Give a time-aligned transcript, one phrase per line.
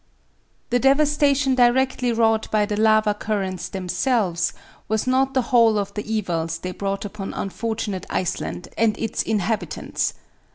[0.71, 4.51] The devastation directly wrought by the lava currents themselves
[4.87, 10.15] was not the whole of the evils they brought upon unfortunate Iceland and its inhabitants.